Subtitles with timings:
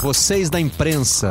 [0.00, 1.28] Vocês da imprensa.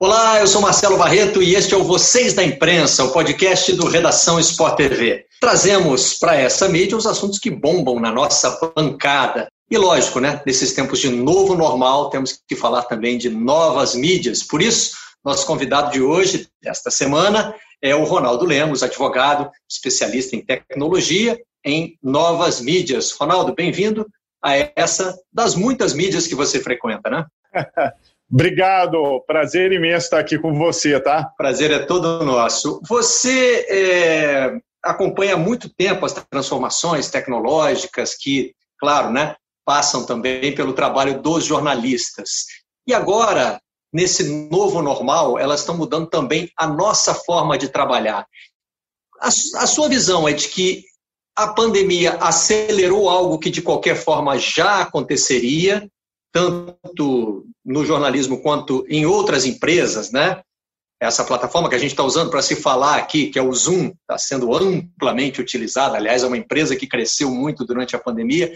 [0.00, 3.86] Olá, eu sou Marcelo Barreto e este é o Vocês da Imprensa, o podcast do
[3.86, 5.26] Redação Sport TV.
[5.38, 9.48] Trazemos para essa mídia os assuntos que bombam na nossa bancada.
[9.70, 10.40] E lógico, né?
[10.46, 14.42] Nesses tempos de novo normal, temos que falar também de novas mídias.
[14.42, 20.44] Por isso, nosso convidado de hoje, desta semana, é o Ronaldo Lemos, advogado, especialista em
[20.44, 23.12] tecnologia em novas mídias.
[23.12, 24.06] Ronaldo, bem-vindo
[24.42, 27.26] a essa das muitas mídias que você frequenta, né?
[28.30, 31.24] Obrigado, prazer imenso estar aqui com você, tá?
[31.36, 32.80] Prazer é todo nosso.
[32.86, 40.74] Você é, acompanha há muito tempo as transformações tecnológicas que, claro, né, passam também pelo
[40.74, 42.46] trabalho dos jornalistas.
[42.86, 43.58] E agora,
[43.92, 48.26] nesse novo normal, elas estão mudando também a nossa forma de trabalhar.
[49.20, 50.84] A, a sua visão é de que
[51.36, 55.88] a pandemia acelerou algo que de qualquer forma já aconteceria
[56.32, 60.42] tanto no jornalismo quanto em outras empresas, né?
[61.00, 63.92] Essa plataforma que a gente está usando para se falar aqui, que é o Zoom,
[64.00, 65.96] está sendo amplamente utilizada.
[65.96, 68.52] Aliás, é uma empresa que cresceu muito durante a pandemia.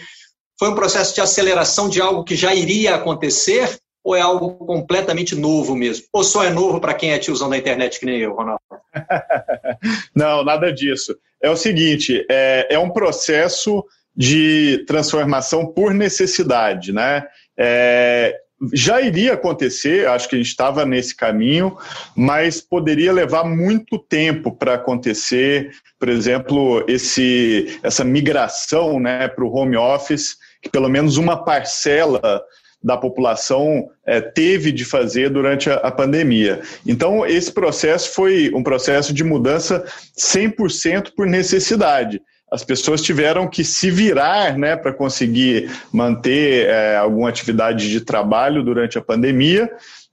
[0.59, 5.35] Foi um processo de aceleração de algo que já iria acontecer ou é algo completamente
[5.35, 6.07] novo mesmo?
[6.13, 8.61] Ou só é novo para quem é tiozão da internet que nem eu, Ronaldo?
[10.15, 11.17] Não, nada disso.
[11.41, 17.25] É o seguinte, é, é um processo de transformação por necessidade, né?
[17.57, 18.37] É,
[18.73, 21.77] já iria acontecer, acho que a gente estava nesse caminho,
[22.15, 29.53] mas poderia levar muito tempo para acontecer, por exemplo, esse, essa migração né, para o
[29.53, 32.41] home office, que pelo menos uma parcela
[32.83, 36.61] da população é, teve de fazer durante a, a, pandemia.
[36.87, 39.85] Então, esse processo foi um processo de mudança
[40.19, 42.21] 100% por necessidade
[42.53, 48.63] as pessoas tiveram que se virar né, para conseguir manter é, alguma atividade de trabalho
[48.63, 49.71] durante a pandemia.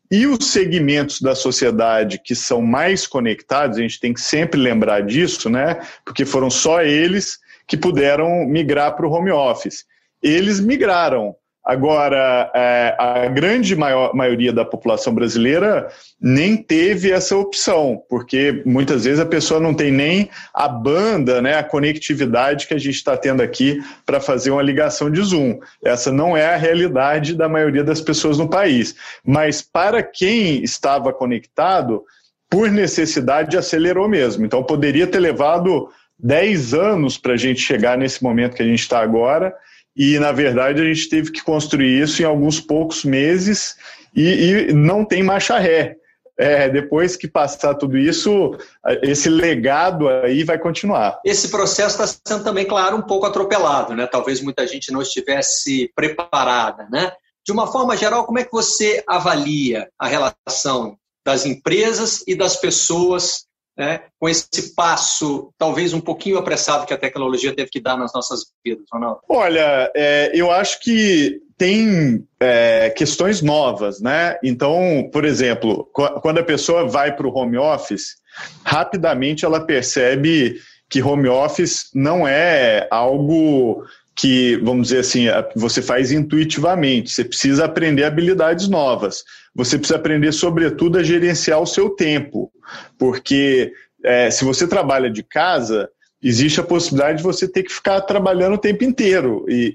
[0.09, 5.01] E os segmentos da sociedade que são mais conectados, a gente tem que sempre lembrar
[5.01, 5.81] disso, né?
[6.05, 9.83] Porque foram só eles que puderam migrar para o home office.
[10.23, 11.35] Eles migraram,
[11.69, 15.87] Agora, é, a grande maior, maioria da população brasileira
[16.19, 21.59] nem teve essa opção, porque muitas vezes a pessoa não tem nem a banda, né,
[21.59, 25.59] a conectividade que a gente está tendo aqui para fazer uma ligação de Zoom.
[25.85, 28.95] Essa não é a realidade da maioria das pessoas no país.
[29.23, 32.01] Mas para quem estava conectado,
[32.49, 34.43] por necessidade, acelerou mesmo.
[34.43, 35.87] Então, poderia ter levado
[36.17, 39.53] 10 anos para a gente chegar nesse momento que a gente está agora
[39.99, 43.75] e na verdade a gente teve que construir isso em alguns poucos meses
[44.15, 45.97] e, e não tem marcha ré.
[46.37, 48.57] É, depois que passar tudo isso,
[49.03, 51.19] esse legado aí vai continuar.
[51.25, 54.07] Esse processo está sendo também, claro, um pouco atropelado, né?
[54.07, 57.11] Talvez muita gente não estivesse preparada, né?
[57.45, 62.55] De uma forma geral, como é que você avalia a relação das empresas e das
[62.55, 63.48] pessoas
[63.79, 68.11] né, com esse passo, talvez um pouquinho apressado que a tecnologia teve que dar nas
[68.13, 69.21] nossas vidas, Ronaldo?
[69.29, 74.37] Olha, é, eu acho que tem é, questões novas, né?
[74.43, 78.17] Então, por exemplo, quando a pessoa vai para o home office,
[78.65, 85.25] rapidamente ela percebe que home office não é algo que, vamos dizer assim,
[85.55, 87.11] você faz intuitivamente.
[87.11, 89.23] Você precisa aprender habilidades novas.
[89.55, 92.51] Você precisa aprender, sobretudo, a gerenciar o seu tempo.
[92.97, 93.71] Porque
[94.03, 95.89] é, se você trabalha de casa,
[96.21, 99.71] existe a possibilidade de você ter que ficar trabalhando o tempo inteiro e,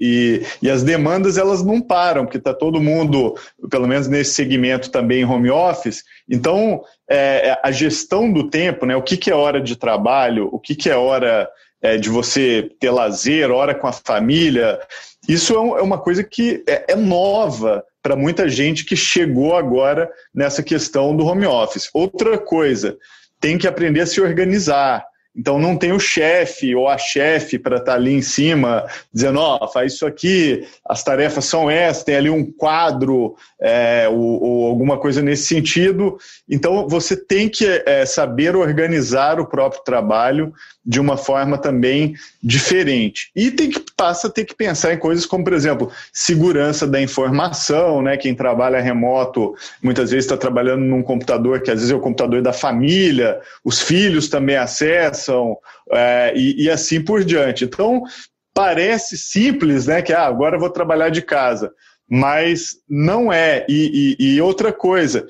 [0.61, 3.35] e, e as demandas elas não param porque está todo mundo
[3.69, 8.95] pelo menos nesse segmento também em home office então é, a gestão do tempo né
[8.95, 11.49] o que, que é hora de trabalho o que, que é hora
[11.85, 14.79] é, de você ter lazer, hora com a família.
[15.29, 20.09] Isso é, é uma coisa que é, é nova para muita gente que chegou agora
[20.33, 21.89] nessa questão do home office.
[21.93, 22.97] Outra coisa,
[23.39, 25.05] tem que aprender a se organizar.
[25.35, 29.39] Então não tem o chefe ou a chefe para estar tá ali em cima dizendo,
[29.39, 34.41] ó, oh, faz isso aqui, as tarefas são essas, tem ali um quadro é, ou,
[34.41, 36.17] ou, alguma coisa nesse sentido.
[36.49, 40.53] Então você tem que é, saber organizar o próprio trabalho
[40.85, 43.31] de uma forma também diferente.
[43.35, 47.01] E tem que passa a ter que pensar em coisas como, por exemplo, segurança da
[47.01, 48.15] informação, né?
[48.17, 52.41] Quem trabalha remoto muitas vezes está trabalhando num computador que às vezes é o computador
[52.41, 55.57] da família, os filhos também acessam
[55.91, 57.65] é, e, e, assim por diante.
[57.65, 58.03] Então
[58.53, 60.01] parece simples, né?
[60.03, 61.71] Que ah, agora eu vou trabalhar de casa,
[62.07, 63.65] mas não é.
[63.67, 65.25] e, e, e outra coisa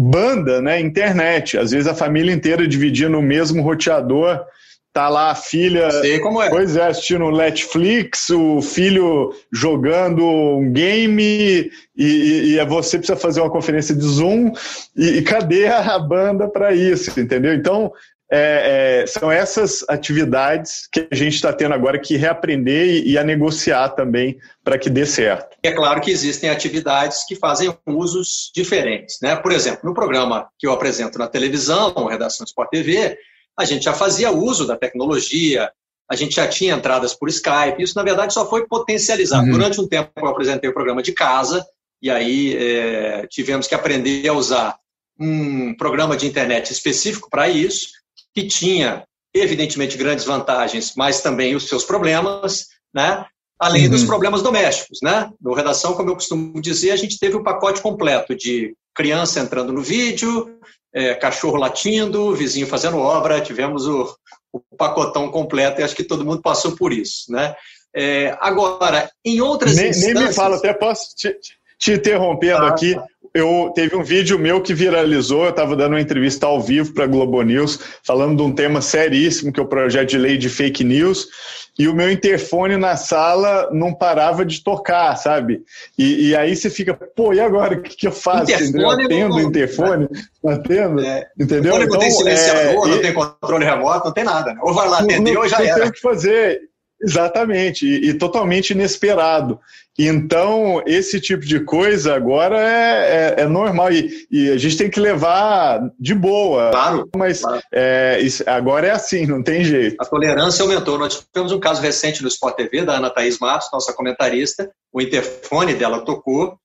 [0.00, 1.58] banda, né, internet.
[1.58, 4.44] Às vezes a família inteira dividia no mesmo roteador
[4.92, 5.90] Tá lá a filha.
[5.90, 6.48] Sei como é.
[6.48, 13.40] Pois é, assistindo Netflix, o filho jogando um game e, e, e você precisa fazer
[13.40, 14.52] uma conferência de Zoom.
[14.96, 17.54] E, e cadê a banda para isso, entendeu?
[17.54, 17.92] Então,
[18.30, 23.18] é, é, são essas atividades que a gente está tendo agora que reaprender e, e
[23.18, 25.56] a negociar também para que dê certo.
[25.62, 29.18] É claro que existem atividades que fazem usos diferentes.
[29.22, 29.34] Né?
[29.34, 33.16] Por exemplo, no programa que eu apresento na televisão, Redação Sport TV,
[33.58, 35.70] a gente já fazia uso da tecnologia,
[36.08, 39.46] a gente já tinha entradas por Skype, isso na verdade só foi potencializado.
[39.46, 39.52] Uhum.
[39.52, 41.66] Durante um tempo eu apresentei o programa de casa,
[42.00, 44.76] e aí é, tivemos que aprender a usar
[45.18, 47.88] um programa de internet específico para isso,
[48.32, 53.26] que tinha, evidentemente, grandes vantagens, mas também os seus problemas, né?
[53.60, 53.90] além uhum.
[53.90, 55.00] dos problemas domésticos.
[55.02, 55.28] Né?
[55.40, 59.40] No Redação, como eu costumo dizer, a gente teve o um pacote completo de criança
[59.40, 60.58] entrando no vídeo,
[60.92, 64.14] é, cachorro latindo, vizinho fazendo obra, tivemos o,
[64.52, 67.30] o, pacotão completo e acho que todo mundo passou por isso.
[67.30, 67.54] Né?
[67.94, 70.14] É, agora, em outras nem, instâncias...
[70.14, 71.36] Nem me fala, até posso te,
[71.78, 72.96] te interrompendo ah, aqui,
[73.34, 77.04] eu teve um vídeo meu que viralizou, eu estava dando uma entrevista ao vivo para
[77.04, 80.48] a Globo News, falando de um tema seríssimo, que é o projeto de lei de
[80.48, 81.28] fake news,
[81.78, 85.62] e o meu interfone na sala não parava de tocar, sabe?
[85.96, 88.50] E, e aí você fica, pô, e agora o que, que eu faço?
[88.50, 90.08] Interfone Atendo o interfone?
[90.42, 91.00] Não atendo?
[91.00, 91.76] É, entendeu?
[91.76, 94.54] Então, não tem silenciador, é, não tem controle remoto, não tem nada.
[94.54, 94.60] Né?
[94.62, 95.74] Ou vai lá atender ou já não era.
[95.74, 96.60] Não tem o que fazer.
[97.00, 99.60] Exatamente, e, e, totalmente inesperado.
[99.96, 104.90] Então, esse tipo de coisa agora é, é, é normal e, e, a gente tem
[104.90, 106.70] que levar de boa.
[106.70, 107.08] Claro.
[107.16, 107.60] Mas claro.
[107.72, 109.96] É, isso, agora é assim, não tem jeito.
[110.00, 110.98] A tolerância aumentou.
[110.98, 114.70] Nós tivemos um caso recente no Sport TV da Ana Thaís Matos, nossa comentarista.
[114.92, 116.56] O interfone dela tocou.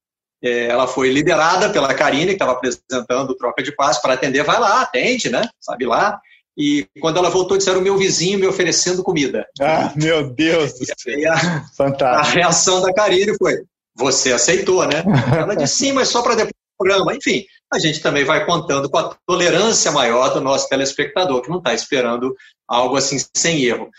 [0.43, 4.43] É, ela foi liderada pela Karine, que estava apresentando troca de passe para atender.
[4.43, 5.47] Vai lá, atende, né?
[5.59, 6.19] Sabe lá.
[6.57, 9.45] E quando ela voltou, disseram o meu vizinho me oferecendo comida.
[9.59, 11.33] Ah, meu Deus do céu.
[11.33, 12.29] A, Fantástico.
[12.29, 13.63] A reação da Karine foi:
[13.95, 15.03] você aceitou, né?
[15.35, 17.15] Ela disse sim, mas só para depois do programa.
[17.15, 21.57] Enfim, a gente também vai contando com a tolerância maior do nosso telespectador, que não
[21.57, 22.35] está esperando
[22.67, 23.89] algo assim sem erro.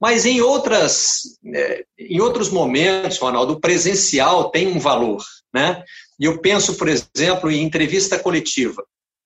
[0.00, 1.22] Mas em, outras,
[1.54, 5.22] é, em outros momentos, Ronaldo, o presencial tem um valor.
[5.52, 5.82] Né?
[6.20, 8.84] E eu penso, por exemplo, em entrevista coletiva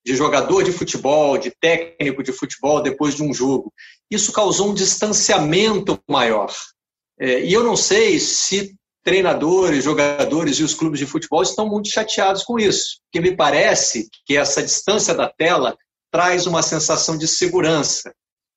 [0.08, 3.70] de jogador de futebol, de técnico de futebol depois de um jogo.
[4.10, 6.50] Isso causou um distanciamento maior.
[7.20, 8.74] É, e eu não sei se
[9.04, 14.08] treinadores, jogadores e os clubes de futebol estão muito chateados com isso, porque me parece
[14.24, 15.76] que essa distância da tela
[16.10, 18.10] traz uma sensação de segurança.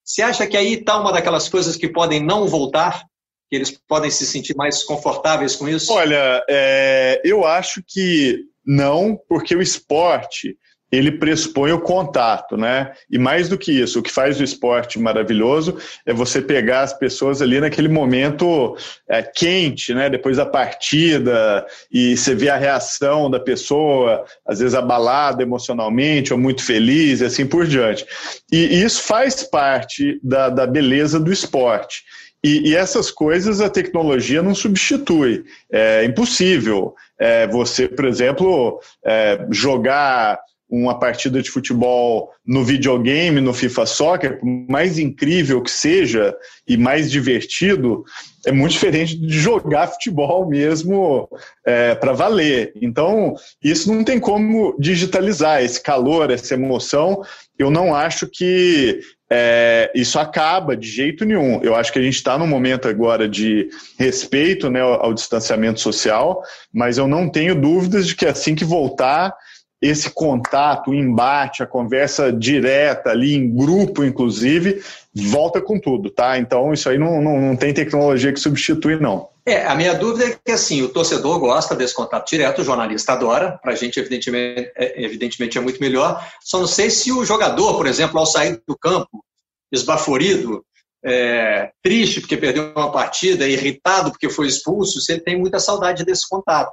[0.05, 3.03] Você acha que aí está uma daquelas coisas que podem não voltar?
[3.49, 5.91] Que eles podem se sentir mais confortáveis com isso?
[5.91, 10.57] Olha, é, eu acho que não, porque o esporte
[10.91, 12.91] ele pressupõe o contato, né?
[13.09, 16.93] E mais do que isso, o que faz o esporte maravilhoso é você pegar as
[16.93, 18.75] pessoas ali naquele momento
[19.07, 20.09] é, quente, né?
[20.09, 26.39] Depois da partida e você vê a reação da pessoa, às vezes abalada emocionalmente ou
[26.39, 28.05] muito feliz e assim por diante.
[28.51, 32.03] E, isso faz parte da, da beleza do esporte.
[32.43, 35.45] E, e, essas coisas a tecnologia não substitui.
[35.71, 36.95] É impossível.
[37.19, 40.39] É, você, por exemplo, é, jogar
[40.71, 46.33] uma partida de futebol no videogame, no FIFA Soccer, mais incrível que seja
[46.65, 48.05] e mais divertido,
[48.45, 51.27] é muito diferente de jogar futebol mesmo
[51.65, 52.71] é, para valer.
[52.81, 57.21] Então, isso não tem como digitalizar, esse calor, essa emoção.
[57.59, 61.61] Eu não acho que é, isso acaba de jeito nenhum.
[61.61, 63.69] Eu acho que a gente está num momento agora de
[63.99, 66.41] respeito né, ao, ao distanciamento social,
[66.73, 69.33] mas eu não tenho dúvidas de que assim que voltar
[69.81, 74.83] esse contato, o embate, a conversa direta ali, em grupo, inclusive,
[75.13, 76.37] volta com tudo, tá?
[76.37, 79.29] Então, isso aí não, não, não tem tecnologia que substitui, não.
[79.43, 83.13] É, a minha dúvida é que, assim, o torcedor gosta desse contato direto, o jornalista
[83.13, 86.23] adora, para a gente, evidentemente é, evidentemente, é muito melhor.
[86.41, 89.25] Só não sei se o jogador, por exemplo, ao sair do campo,
[89.71, 90.63] esbaforido,
[91.03, 96.05] é, triste porque perdeu uma partida, irritado porque foi expulso, se ele tem muita saudade
[96.05, 96.71] desse contato.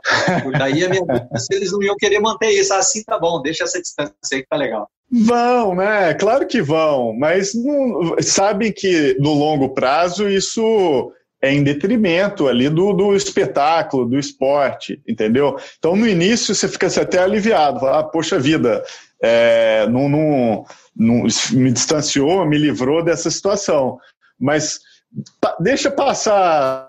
[0.58, 2.72] Daí a minha dúvida se eles não iam querer manter isso.
[2.74, 4.88] Assim tá bom, deixa essa distância aí que tá legal.
[5.10, 6.12] Vão, né?
[6.14, 12.68] Claro que vão, mas não, sabem que no longo prazo isso é em detrimento ali
[12.68, 15.56] do, do espetáculo, do esporte, entendeu?
[15.78, 18.84] Então no início você fica até aliviado, fala, ah, poxa vida,
[19.22, 23.98] é, não, não, não, me distanciou, me livrou dessa situação
[24.38, 24.80] mas
[25.60, 26.88] deixa passar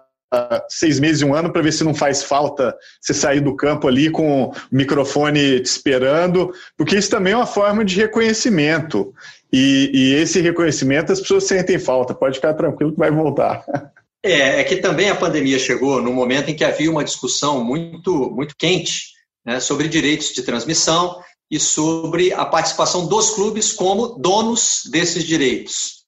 [0.70, 3.88] seis meses e um ano para ver se não faz falta você sair do campo
[3.88, 9.14] ali com o microfone te esperando, porque isso também é uma forma de reconhecimento.
[9.52, 12.14] E, e esse reconhecimento as pessoas sentem falta.
[12.14, 13.64] Pode ficar tranquilo que vai voltar.
[14.22, 18.30] É, é que também a pandemia chegou no momento em que havia uma discussão muito,
[18.32, 19.14] muito quente
[19.46, 25.99] né, sobre direitos de transmissão e sobre a participação dos clubes como donos desses direitos.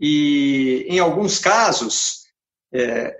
[0.00, 2.24] E, em alguns casos,
[2.72, 3.16] é,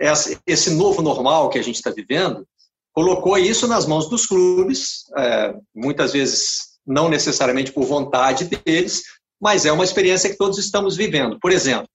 [0.46, 2.46] esse novo normal que a gente está vivendo
[2.92, 9.02] colocou isso nas mãos dos clubes, é, muitas vezes não necessariamente por vontade deles,
[9.40, 11.38] mas é uma experiência que todos estamos vivendo.
[11.40, 11.88] Por exemplo,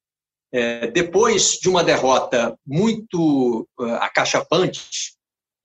[0.52, 5.14] é, depois de uma derrota muito uh, acachapante,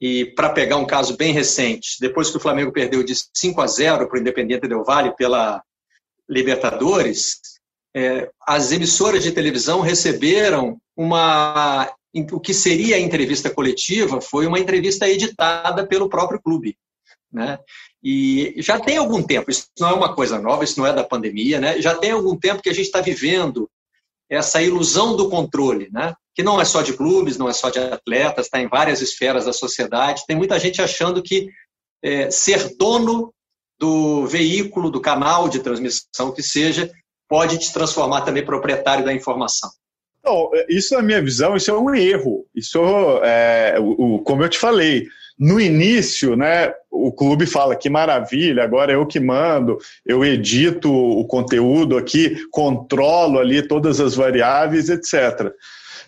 [0.00, 3.66] e para pegar um caso bem recente, depois que o Flamengo perdeu de 5 a
[3.66, 5.62] 0 para o Independiente Del Valle pela
[6.28, 7.40] Libertadores,
[7.94, 11.92] é, as emissoras de televisão receberam uma.
[12.32, 16.76] O que seria a entrevista coletiva foi uma entrevista editada pelo próprio clube.
[17.32, 17.58] Né?
[18.02, 21.02] E já tem algum tempo, isso não é uma coisa nova, isso não é da
[21.02, 21.80] pandemia, né?
[21.82, 23.68] já tem algum tempo que a gente está vivendo
[24.30, 26.14] essa ilusão do controle, né?
[26.34, 29.46] que não é só de clubes, não é só de atletas, está em várias esferas
[29.46, 30.22] da sociedade.
[30.26, 31.48] Tem muita gente achando que
[32.02, 33.34] é, ser dono
[33.78, 36.92] do veículo, do canal de transmissão que seja,
[37.28, 39.70] pode te transformar também proprietário da informação.
[40.24, 42.46] Não, isso, na minha visão, isso é um erro.
[42.54, 42.78] Isso,
[43.22, 45.06] é, o, o, como eu te falei,
[45.38, 50.90] no início, né, o clube fala que maravilha, agora é eu que mando, eu edito
[50.92, 55.52] o conteúdo aqui, controlo ali todas as variáveis, etc.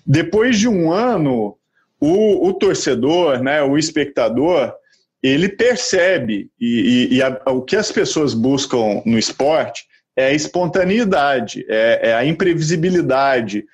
[0.07, 1.57] Depois de um ano,
[2.01, 4.73] o, o torcedor, né, o espectador,
[5.23, 9.86] ele percebe, e, e, e a, o que as pessoas buscam no esporte
[10.17, 13.65] é a espontaneidade, é, é a imprevisibilidade,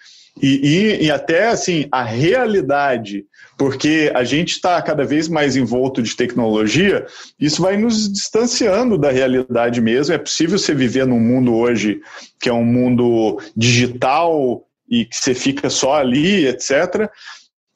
[0.40, 3.26] e, e, e, até assim a realidade,
[3.58, 7.06] porque a gente está cada vez mais envolto de tecnologia,
[7.38, 10.14] isso vai nos distanciando da realidade mesmo.
[10.14, 12.00] É possível você viver num mundo hoje
[12.40, 17.10] que é um mundo digital e que você fica só ali, etc.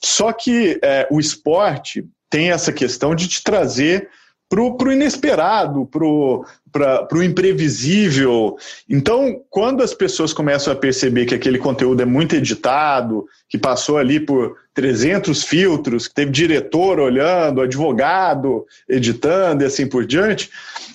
[0.02, 4.08] Só que é, o esporte tem essa questão de te trazer
[4.48, 5.86] para o inesperado,
[6.78, 8.56] para o imprevisível.
[8.88, 13.98] Então, quando as pessoas começam a perceber que aquele conteúdo é muito editado, que passou
[13.98, 20.50] ali por 300 filtros, que teve diretor olhando, advogado editando e assim por diante,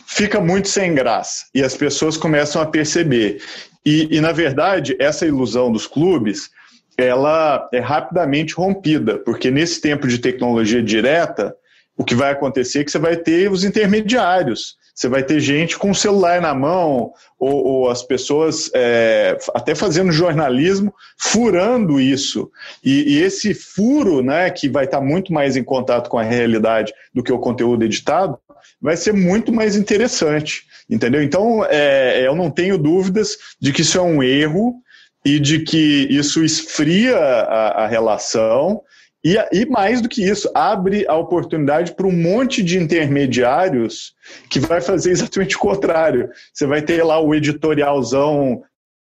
[0.05, 1.45] fica muito sem graça.
[1.53, 3.41] E as pessoas começam a perceber.
[3.85, 6.49] E, e na verdade, essa ilusão dos clubes
[6.97, 11.55] ela é rapidamente rompida, porque nesse tempo de tecnologia direta,
[11.97, 14.75] o que vai acontecer é que você vai ter os intermediários.
[14.93, 19.73] Você vai ter gente com o celular na mão, ou, ou as pessoas é, até
[19.73, 22.51] fazendo jornalismo, furando isso.
[22.83, 26.93] E, e, esse furo, né, que vai estar muito mais em contato com a realidade
[27.13, 28.37] do que o conteúdo editado,
[28.81, 30.63] vai ser muito mais interessante.
[30.89, 31.23] Entendeu?
[31.23, 34.75] Então, é, eu não tenho dúvidas de que isso é um erro
[35.23, 38.81] e de que isso esfria a, a relação
[39.23, 44.15] e, e, mais do que isso, abre a oportunidade para um monte de intermediários
[44.49, 46.29] que vai fazer exatamente o contrário.
[46.51, 48.63] Você vai ter lá o editorialzão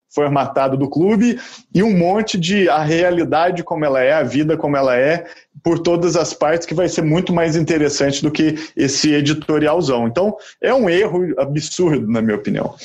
[0.09, 1.39] formatado do clube
[1.73, 5.27] e um monte de a realidade como ela é, a vida como ela é,
[5.63, 10.07] por todas as partes, que vai ser muito mais interessante do que esse editorialzão.
[10.07, 12.75] Então, é um erro absurdo, na minha opinião.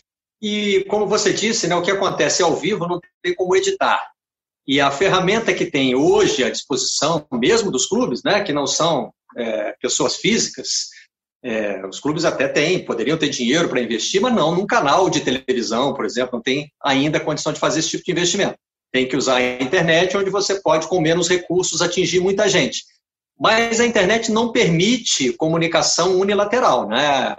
[0.43, 4.12] E como você disse, né, o que acontece ao vivo não tem como editar.
[4.67, 9.13] E a ferramenta que tem hoje à disposição, mesmo dos clubes, né, que não são
[9.37, 10.89] é, pessoas físicas,
[11.45, 15.21] é, os clubes até têm, poderiam ter dinheiro para investir, mas não num canal de
[15.21, 18.55] televisão, por exemplo, não tem ainda condição de fazer esse tipo de investimento.
[18.93, 22.85] Tem que usar a internet, onde você pode, com menos recursos, atingir muita gente.
[23.41, 27.35] Mas a internet não permite comunicação unilateral, né?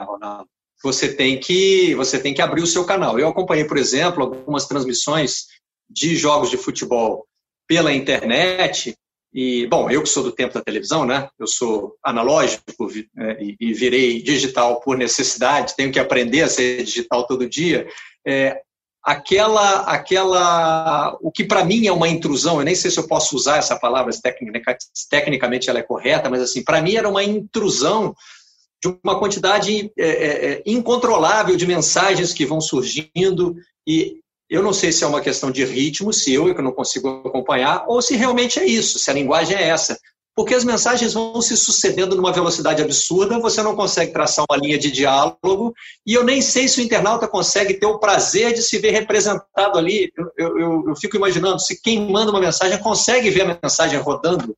[0.83, 3.17] Você tem que você tem que abrir o seu canal.
[3.17, 5.45] Eu acompanhei, por exemplo, algumas transmissões
[5.89, 7.25] de jogos de futebol
[7.67, 8.95] pela internet.
[9.33, 11.27] E, bom, eu que sou do tempo da televisão, né?
[11.39, 12.63] Eu sou analógico
[13.17, 17.87] é, e, virei digital por necessidade, tenho que aprender a ser digital todo dia.
[18.25, 18.61] É,
[19.03, 23.35] aquela, aquela, o que para mim é uma intrusão, eu nem sei se eu posso
[23.35, 24.21] usar essa palavra, se
[25.09, 28.15] tecnicamente ela é correta, mas assim, para mim era uma intrusão
[28.83, 33.55] de uma quantidade é, é, é, incontrolável de mensagens que vão surgindo
[33.87, 34.19] e
[34.53, 37.23] eu não sei se é uma questão de ritmo, se eu é que não consigo
[37.25, 39.97] acompanhar, ou se realmente é isso, se a linguagem é essa.
[40.35, 44.77] Porque as mensagens vão se sucedendo numa velocidade absurda, você não consegue traçar uma linha
[44.77, 45.73] de diálogo,
[46.05, 49.79] e eu nem sei se o internauta consegue ter o prazer de se ver representado
[49.79, 50.11] ali.
[50.37, 54.55] Eu, eu, eu fico imaginando se quem manda uma mensagem consegue ver a mensagem rodando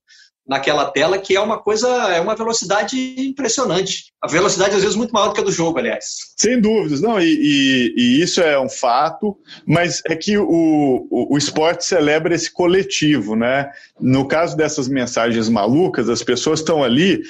[0.47, 4.13] naquela tela, que é uma coisa, é uma velocidade impressionante.
[4.21, 6.05] A velocidade, às vezes, muito maior do que a do jogo, aliás.
[6.37, 9.35] Sem dúvidas, não, e, e, e isso é um fato,
[9.65, 13.71] mas é que o, o, o, esporte celebra esse coletivo, né?
[13.99, 17.23] No caso dessas mensagens malucas, as pessoas estão ali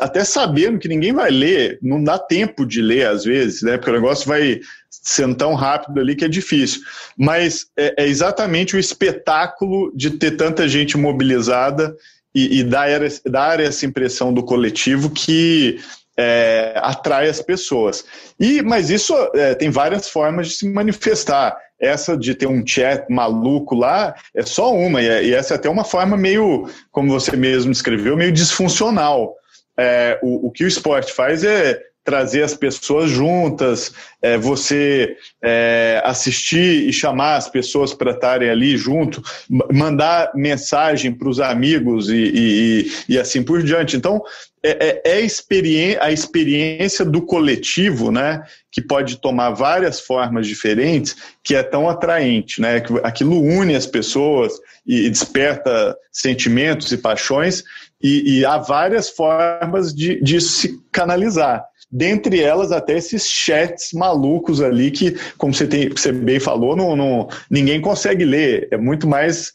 [0.00, 3.76] até sabendo que ninguém vai ler, não dá tempo de ler às vezes, né?
[3.76, 6.80] Porque o negócio vai sendo tão rápido ali que é difícil.
[7.16, 11.96] Mas é, é exatamente o espetáculo de ter tanta gente mobilizada
[12.34, 12.88] e, e dar,
[13.26, 15.78] dar essa impressão do coletivo que
[16.18, 18.04] é, atrai as pessoas.
[18.38, 21.56] E, mas isso é, tem várias formas de se manifestar.
[21.80, 25.56] Essa de ter um chat maluco lá é só uma, e, é, e essa é
[25.56, 29.34] até uma forma meio, como você mesmo descreveu, meio disfuncional.
[29.78, 36.00] É, o, o que o esporte faz é trazer as pessoas juntas, é, você é,
[36.02, 39.22] assistir e chamar as pessoas para estarem ali junto,
[39.70, 43.94] mandar mensagem para os amigos e, e, e, assim por diante.
[43.94, 44.22] Então,
[44.62, 51.14] é, é, é experiência, a experiência do coletivo, né, que pode tomar várias formas diferentes,
[51.44, 54.54] que é tão atraente, né, que aquilo une as pessoas
[54.86, 57.62] e desperta sentimentos e paixões,
[58.02, 64.60] e, e há várias formas de, de se canalizar dentre elas até esses chats malucos
[64.60, 68.68] ali que, como você, tem, você bem falou, não, não, ninguém consegue ler.
[68.70, 69.52] É muito mais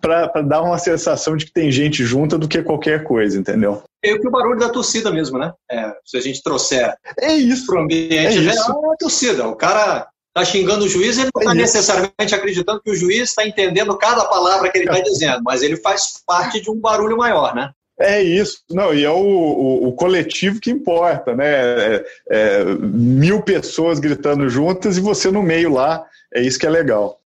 [0.00, 3.82] para dar uma sensação de que tem gente junta do que qualquer coisa, entendeu?
[4.04, 5.52] É que o barulho da torcida mesmo, né?
[5.70, 7.66] É, se a gente trouxer é isso.
[7.66, 9.46] para o ambiente é geral, é a torcida.
[9.46, 13.30] O cara está xingando o juiz, ele não está é necessariamente acreditando que o juiz
[13.30, 17.16] está entendendo cada palavra que ele está dizendo, mas ele faz parte de um barulho
[17.16, 17.70] maior, né?
[17.98, 21.46] É isso, não, e é o, o, o coletivo que importa, né?
[21.46, 26.70] É, é, mil pessoas gritando juntas e você no meio lá, é isso que é
[26.70, 27.18] legal.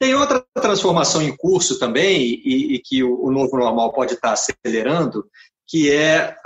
[0.00, 4.32] Tem outra transformação em curso também, e, e que o, o, novo normal pode estar
[4.32, 5.26] acelerando,
[5.68, 6.36] que é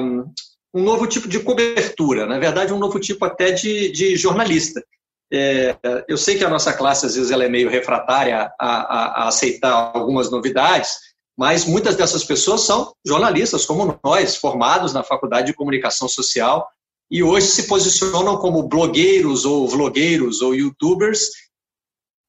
[0.00, 0.32] um,
[0.72, 4.82] um, novo tipo de cobertura, na verdade, um novo tipo até de, de jornalista.
[5.32, 5.76] É,
[6.08, 9.28] eu sei que a nossa classe, às vezes, ela é meio refratária a, a, a
[9.28, 10.96] aceitar algumas novidades,
[11.36, 16.68] mas muitas dessas pessoas são jornalistas como nós, formados na Faculdade de Comunicação Social
[17.10, 21.30] e hoje se posicionam como blogueiros ou vlogueiros ou youtubers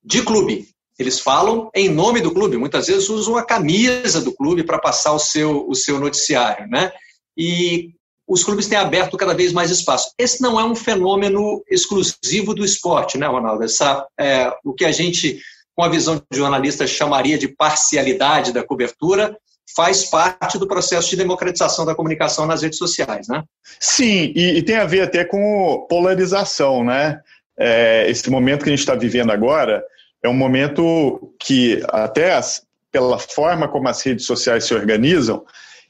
[0.04, 0.68] de clube.
[0.98, 5.14] Eles falam em nome do clube, muitas vezes usam a camisa do clube para passar
[5.14, 6.92] o seu, o seu noticiário, né?
[7.38, 7.92] E
[8.28, 10.12] os clubes têm aberto cada vez mais espaço.
[10.18, 13.64] Esse não é um fenômeno exclusivo do esporte, né, Ronaldo?
[13.64, 15.40] Essa, é, o que a gente
[15.76, 19.38] com a visão de jornalista, chamaria de parcialidade da cobertura,
[19.76, 23.44] faz parte do processo de democratização da comunicação nas redes sociais, né?
[23.80, 27.20] Sim, e, e tem a ver até com polarização, né?
[27.58, 29.84] É, esse momento que a gente está vivendo agora
[30.24, 35.44] é um momento que, até as, pela forma como as redes sociais se organizam,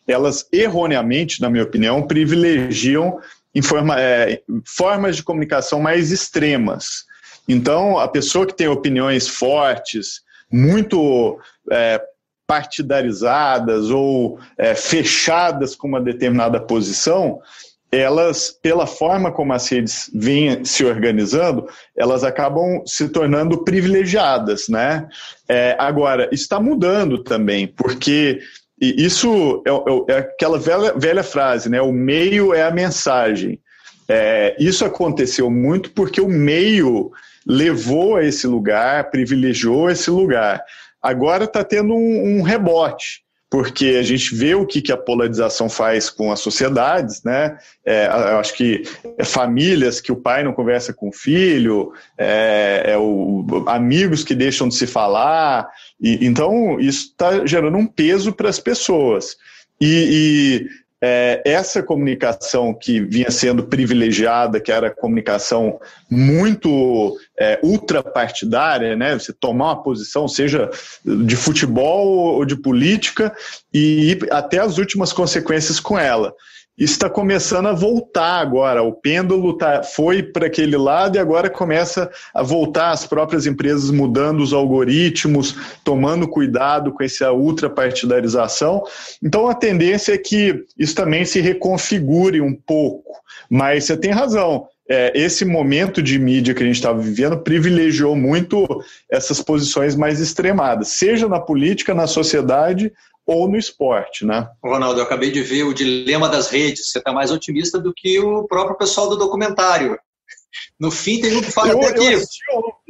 [0.07, 3.19] elas erroneamente, na minha opinião, privilegiam
[3.55, 7.05] informa, é, formas de comunicação mais extremas.
[7.47, 11.39] Então, a pessoa que tem opiniões fortes, muito
[11.71, 12.01] é,
[12.47, 17.39] partidarizadas ou é, fechadas com uma determinada posição,
[17.91, 25.07] elas, pela forma como as redes vêm se organizando, elas acabam se tornando privilegiadas, né?
[25.47, 28.39] É, agora, está mudando também, porque
[28.79, 31.81] isso é, é, é, aquela velha, velha frase, né?
[31.81, 33.59] O meio é a mensagem.
[34.07, 37.11] É, isso aconteceu muito porque o meio
[37.45, 40.63] levou a esse lugar, privilegiou esse lugar.
[41.01, 45.69] Agora está tendo um, um, rebote, porque a gente vê o que, que a polarização
[45.69, 47.57] faz com as sociedades, né?
[47.85, 48.83] É, eu acho que
[49.17, 54.33] é famílias que o pai não conversa com o filho, é, é o, amigos que
[54.33, 55.69] deixam de se falar,
[56.01, 59.37] e, então isso está gerando um peso para as pessoas.
[59.79, 65.79] E, e é, essa comunicação que vinha sendo privilegiada, que era comunicação
[66.09, 69.13] muito é, ultrapartidária, né?
[69.17, 70.69] Você tomar uma posição, seja
[71.03, 73.35] de futebol ou de política,
[73.73, 76.33] e ir até as últimas consequências com ela
[76.77, 78.83] está começando a voltar agora.
[78.83, 83.89] O pêndulo tá, foi para aquele lado e agora começa a voltar as próprias empresas
[83.91, 88.83] mudando os algoritmos, tomando cuidado com essa ultrapartidarização.
[89.23, 93.13] Então a tendência é que isso também se reconfigure um pouco.
[93.49, 94.67] Mas você tem razão.
[94.87, 98.67] É, esse momento de mídia que a gente estava vivendo privilegiou muito
[99.09, 102.93] essas posições mais extremadas, seja na política, na sociedade
[103.25, 104.47] ou no esporte, né?
[104.63, 106.89] Ronaldo, eu acabei de ver o dilema das redes.
[106.89, 109.97] Você está mais otimista do que o próprio pessoal do documentário.
[110.79, 112.21] No fim, tem um que fala eu, até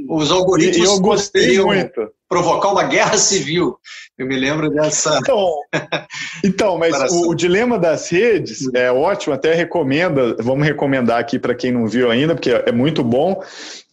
[0.10, 1.68] os algoritmos poderiam
[2.28, 3.78] provocar uma guerra civil.
[4.18, 5.20] Eu me lembro dessa.
[5.20, 5.50] Então,
[6.44, 11.56] então mas o, o, dilema das redes é ótimo, até recomenda, vamos recomendar aqui para
[11.56, 13.42] quem não viu ainda, porque é muito bom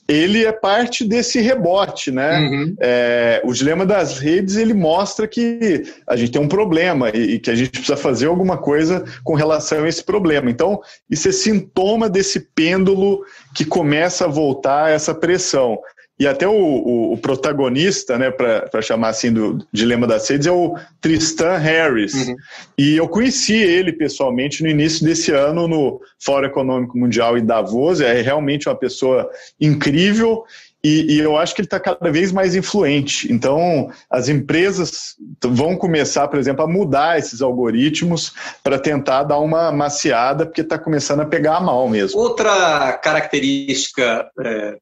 [0.08, 2.40] ele é parte desse rebote, né?
[2.40, 2.76] Uhum.
[2.80, 7.38] É, o dilema das redes ele mostra que a gente tem um problema e, e,
[7.38, 10.50] que a gente precisa fazer alguma coisa com relação a esse problema.
[10.50, 15.78] Então, isso é sintoma desse pêndulo que começa a voltar essa pressão.
[16.22, 20.52] E até o, o, o protagonista, né, para chamar assim do Dilema das Redes, é
[20.52, 22.14] o Tristan Harris.
[22.14, 22.36] Uhum.
[22.78, 28.00] E eu conheci ele pessoalmente no início desse ano no Fórum Econômico Mundial em Davos.
[28.00, 29.28] É realmente uma pessoa
[29.60, 30.44] incrível
[30.84, 33.32] e, e, eu acho que ele está cada vez mais influente.
[33.32, 38.32] Então, as empresas vão começar, por exemplo, a mudar esses algoritmos
[38.64, 42.20] para tentar dar uma maciada, porque está começando a pegar mal mesmo.
[42.20, 44.76] Outra característica é,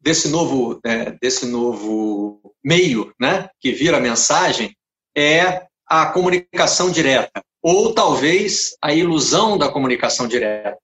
[0.00, 4.74] desse novo, né, desse novo meio né, que vira mensagem
[5.16, 10.78] é a comunicação direta, ou talvez a ilusão da comunicação direta,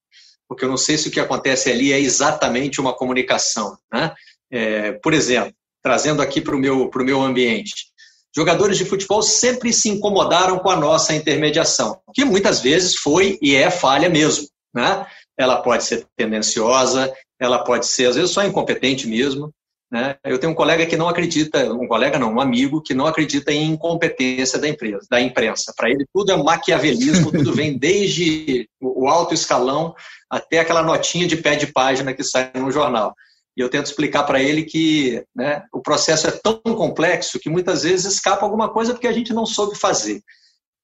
[0.49, 3.77] porque eu não sei se o que acontece ali é exatamente uma comunicação.
[3.93, 4.13] Né?
[4.51, 5.53] É, por exemplo,
[5.83, 7.87] trazendo aqui para o meu, meu ambiente,
[8.35, 13.55] jogadores de futebol sempre se incomodaram com a nossa intermediação, que muitas vezes foi e
[13.55, 14.49] é falha mesmo.
[14.75, 15.07] Né?
[15.39, 19.53] Ela pode ser tendenciosa, ela pode ser, às vezes, só incompetente mesmo.
[19.91, 20.17] Né?
[20.25, 23.53] Eu tenho um colega que não acredita, um colega não, um amigo que não acredita
[23.53, 25.73] em incompetência da empresa, da imprensa.
[25.77, 29.95] Para ele tudo é maquiavelismo, tudo vem desde o alto escalão
[30.29, 33.15] até aquela notinha de pé de página que sai no jornal.
[33.57, 37.85] E eu tento explicar para ele que né, o processo é tão complexo que muitas
[37.85, 40.21] vezes escapa alguma coisa porque a gente não soube fazer.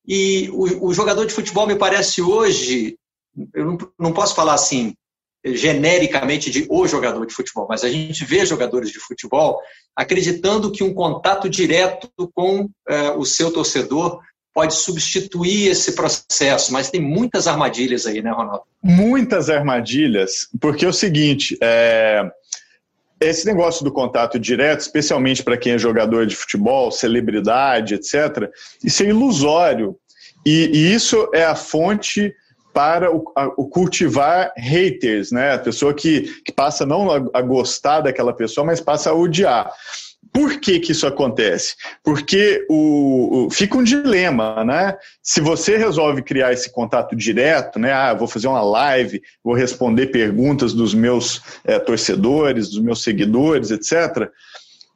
[0.07, 2.97] E o, o jogador de futebol me parece hoje,
[3.53, 4.95] eu não, não posso falar assim,
[5.44, 9.61] genericamente de o jogador de futebol, mas a gente vê jogadores de futebol
[9.94, 14.20] acreditando que um contato direto com é, o seu torcedor
[14.55, 18.62] pode substituir esse processo, mas tem muitas armadilhas aí, né, Ronaldo?
[18.83, 22.31] Muitas armadilhas, porque é o seguinte, é,
[23.18, 28.50] esse negócio do contato direto, especialmente para quem é jogador de futebol, celebridade, etc.,
[28.85, 29.96] isso é ilusório.
[30.44, 32.35] E, e isso é a fonte
[32.73, 35.55] para o, a, o, cultivar haters, né?
[35.55, 39.71] A pessoa que, que passa não a, a, gostar daquela pessoa, mas passa a odiar.
[40.33, 41.75] Por que, que isso acontece?
[42.03, 44.97] Porque o, o, fica um dilema, né?
[45.23, 47.93] Se você resolve criar esse contato direto, né?
[47.93, 53.71] Ah, vou fazer uma live, vou responder perguntas dos meus é, torcedores, dos meus seguidores,
[53.71, 54.31] etc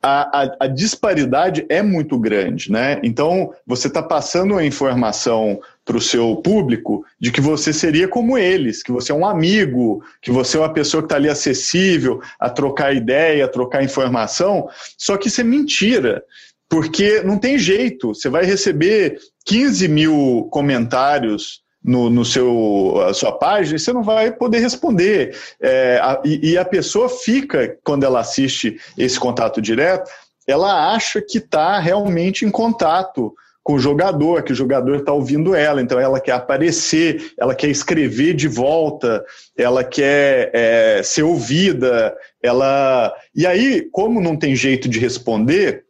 [0.06, 3.00] a, a, a, disparidade é muito grande, né?
[3.02, 8.36] Então, você está passando a informação para o seu público de que você seria como
[8.36, 12.20] eles, que você é um amigo, que você é uma pessoa que está ali acessível
[12.40, 14.68] a trocar ideia, a trocar informação,
[14.98, 16.24] só que isso é mentira,
[16.68, 18.08] porque não tem jeito.
[18.08, 24.32] Você vai receber 15 mil comentários no, no seu a sua página, você não vai
[24.32, 25.36] poder responder.
[25.62, 30.10] É, a, e, e, a pessoa fica, quando ela assiste esse contato direto,
[30.48, 33.32] ela acha que está realmente em contato
[33.66, 37.66] com o jogador, que o jogador está ouvindo ela, então ela quer aparecer, ela quer
[37.66, 39.24] escrever de volta,
[39.58, 43.12] ela quer é, ser ouvida, ela.
[43.34, 45.82] E aí, como não tem jeito de responder,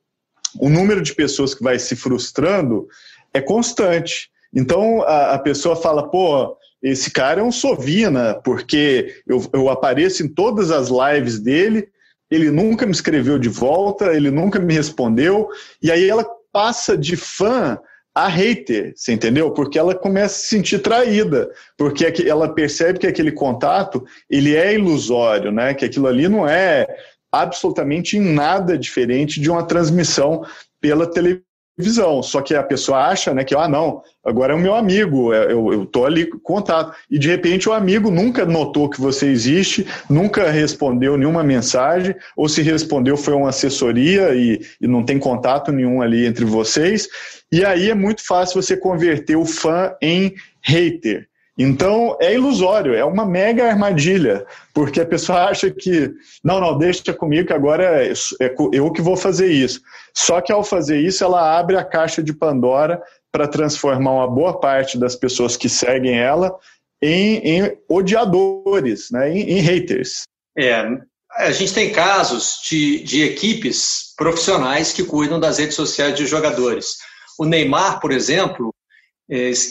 [0.59, 2.89] o número de pessoas que vai se frustrando
[3.35, 4.31] é constante.
[4.55, 10.23] Então a, a pessoa fala, pô, esse cara é um sovina, porque eu, eu apareço
[10.23, 11.89] em todas as lives dele,
[12.31, 15.51] ele nunca me escreveu de volta, ele nunca me respondeu,
[15.83, 17.79] e aí ela passa de fã
[18.15, 19.51] a hater, você entendeu?
[19.51, 24.73] Porque ela começa a se sentir traída, porque ela percebe que aquele contato ele é
[24.73, 25.75] ilusório, né?
[25.75, 26.87] Que aquilo ali não é
[27.31, 30.47] absolutamente nada diferente de uma transmissão
[30.81, 31.46] pela televisão
[31.77, 32.23] visão.
[32.23, 35.53] Só que a pessoa acha, né, que, ah, não, agora é o meu amigo, é,
[35.53, 36.97] eu, eu tô ali com contato.
[37.11, 42.49] E de repente o amigo nunca notou que você existe, nunca respondeu nenhuma mensagem, ou
[42.49, 47.09] se respondeu foi uma assessoria e, e não tem contato nenhum ali entre vocês.
[47.53, 51.29] E aí é muito fácil você converter o fã em hater.
[51.59, 56.13] Então é ilusório, é uma mega armadilha, porque a pessoa acha que,
[56.45, 59.81] não, não, deixa comigo que agora é, é eu que vou fazer isso.
[60.13, 64.61] Só que ao fazer isso, ela abre a caixa de Pandora para transformar uma boa
[64.61, 66.55] parte das pessoas que seguem ela
[67.03, 70.23] em, em odiadores, né, em, em, haters.
[70.57, 70.87] É,
[71.33, 76.97] a gente tem casos de, de equipes profissionais que cuidam das redes sociais de jogadores.
[77.39, 78.75] O Neymar, por exemplo,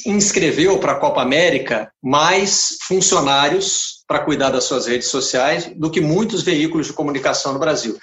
[0.06, 6.02] inscreveu para a Copa América mais funcionários para cuidar das suas redes sociais do que
[6.02, 7.98] muitos veículos de comunicação no Brasil.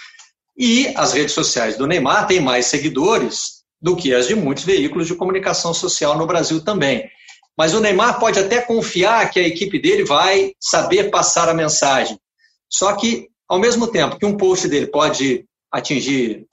[0.57, 5.07] E as redes sociais do Neymar têm mais seguidores do que as de muitos veículos
[5.07, 7.09] de comunicação social no Brasil também.
[7.57, 12.19] Mas o Neymar pode até confiar que a equipe dele vai saber passar a mensagem.
[12.71, 16.47] Só que, ao mesmo tempo que um post dele pode atingir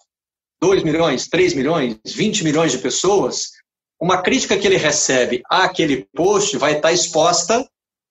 [0.62, 3.52] 2 milhões, 3 milhões, 20 milhões de pessoas,
[4.00, 7.68] uma crítica que ele recebe àquele post vai estar exposta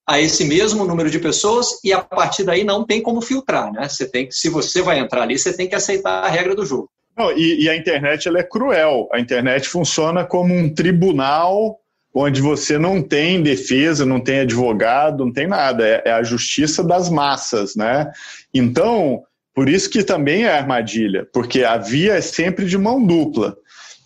[0.06, 3.88] a esse mesmo número de pessoas e a partir daí não tem como filtrar, né?
[3.88, 6.64] Você tem que, se você vai entrar ali, você tem que aceitar a regra do
[6.64, 6.90] jogo.
[7.16, 9.08] Não, e, e, a internet ela é cruel.
[9.12, 11.78] A internet funciona como um tribunal
[12.14, 15.86] onde você não tem defesa, não tem advogado, não tem nada.
[15.86, 18.10] É, é a justiça das massas, né?
[18.54, 19.24] Então,
[19.54, 23.56] por isso que também é armadilha, porque a via é sempre de mão dupla.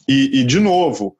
[0.08, 1.14] E, e de novo,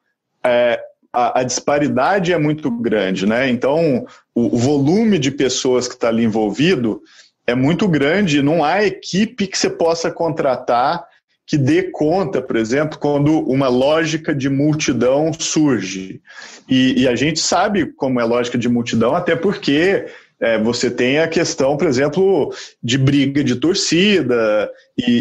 [0.44, 0.81] é,
[1.12, 3.48] a, a, disparidade é muito grande, né?
[3.48, 7.02] Então, o, o volume de pessoas que está ali envolvido
[7.46, 11.05] é muito grande, não há equipe que você possa contratar
[11.46, 16.20] que dê conta, por exemplo, quando uma lógica de multidão surge.
[16.68, 20.07] E, e a gente sabe como é lógica de multidão, até porque
[20.42, 22.52] é, você tem a questão, por exemplo,
[22.83, 25.12] de briga de torcida e,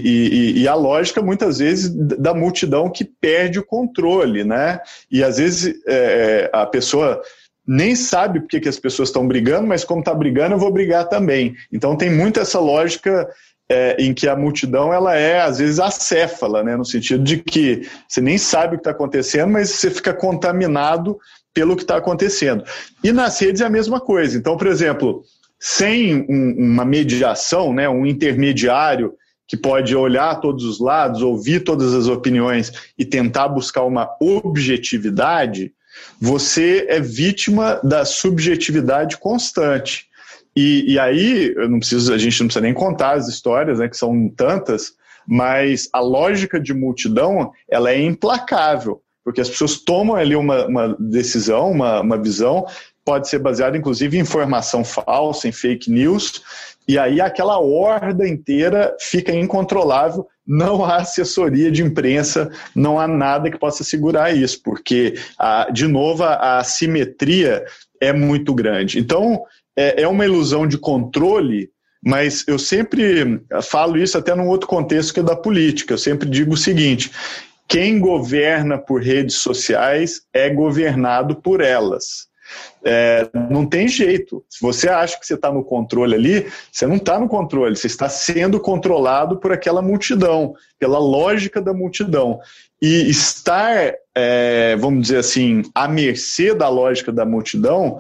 [0.55, 4.79] e, e, a lógica, muitas vezes, da multidão que perde o controle, né?
[5.11, 7.21] E às vezes é, a pessoa
[7.67, 11.07] nem sabe porque que as pessoas estão brigando, mas como está brigando, eu vou brigar
[11.07, 11.53] também.
[11.71, 13.29] Então tem muito essa lógica
[13.69, 17.87] é, em que a multidão ela é às vezes acéfala, né, no sentido de que
[18.07, 21.19] você nem sabe o que está acontecendo, mas você fica contaminado
[21.53, 22.63] pelo que está acontecendo.
[23.03, 24.37] E nas redes é a mesma coisa.
[24.37, 25.23] Então, por exemplo,
[25.59, 29.13] sem um, uma mediação, né, um intermediário
[29.47, 35.73] que pode olhar todos os lados, ouvir todas as opiniões e tentar buscar uma objetividade,
[36.19, 40.07] você é vítima da subjetividade constante.
[40.55, 43.97] E, e aí, não preciso, a gente não precisa nem contar as histórias, né, que
[43.97, 44.93] são tantas,
[45.27, 50.95] mas a lógica de multidão ela é implacável porque as pessoas tomam ali uma, uma
[50.99, 52.65] decisão, uma, uma visão,
[53.05, 56.41] pode ser baseada inclusive em informação falsa, em fake news,
[56.87, 63.49] e aí aquela horda inteira fica incontrolável, não há assessoria de imprensa, não há nada
[63.49, 65.13] que possa segurar isso, porque,
[65.71, 67.63] de novo, a assimetria
[68.01, 68.99] é muito grande.
[68.99, 69.43] Então,
[69.77, 71.69] é, é uma ilusão de controle
[72.03, 75.93] mas eu sempre falo isso até num outro contexto que é da política.
[75.93, 77.11] Eu sempre digo o seguinte:
[77.71, 82.27] quem governa por redes sociais é governado por elas.
[82.83, 84.43] É, não tem jeito.
[84.49, 87.87] Se você acha que você está no controle ali, você não está no controle, você
[87.87, 92.41] está sendo controlado por aquela multidão, pela lógica da multidão.
[92.81, 97.99] E estar, é, vamos dizer assim, à mercê da lógica da multidão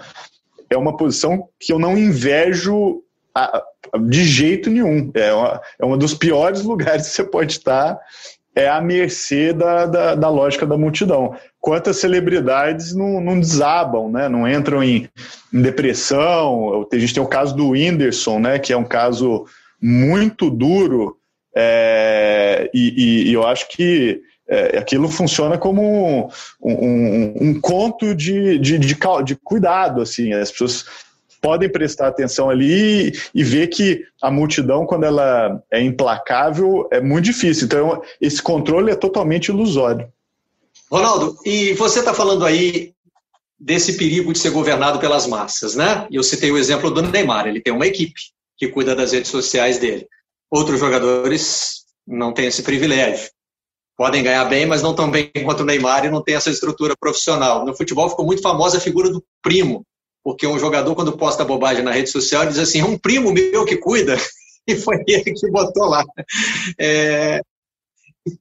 [0.69, 3.01] é uma posição que eu não invejo
[4.09, 5.09] de jeito nenhum.
[5.13, 7.97] É, uma, é um dos piores lugares que você pode estar
[8.55, 11.35] é à mercê da, da, da, lógica da multidão.
[11.59, 14.27] Quantas celebridades não, não desabam, né?
[14.27, 15.09] não entram em,
[15.53, 16.87] em, depressão?
[16.91, 18.59] A gente tem o caso do Whindersson, né?
[18.59, 19.45] que é um caso
[19.81, 21.17] muito duro,
[21.55, 26.29] é, e, e, eu acho que é, aquilo funciona como um,
[26.61, 30.01] um, um conto de, de, de, de, cuidado.
[30.01, 30.85] Assim, as pessoas
[31.41, 37.25] podem prestar atenção ali e ver que a multidão, quando ela é implacável, é muito
[37.25, 37.65] difícil.
[37.65, 40.07] Então, esse controle é totalmente ilusório.
[40.89, 42.93] Ronaldo, e você está falando aí
[43.59, 46.07] desse perigo de ser governado pelas massas, né?
[46.09, 48.19] E eu citei o exemplo do Neymar, ele tem uma equipe
[48.57, 50.07] que cuida das redes sociais dele.
[50.49, 53.29] Outros jogadores não têm esse privilégio.
[53.97, 56.95] Podem ganhar bem, mas não tão bem quanto o Neymar e não tem essa estrutura
[56.99, 57.65] profissional.
[57.65, 59.85] No futebol ficou muito famosa a figura do primo,
[60.23, 63.65] porque um jogador, quando posta bobagem na rede social, diz assim: é um primo meu
[63.65, 64.15] que cuida,
[64.67, 66.03] e foi ele que botou lá.
[66.79, 67.41] É,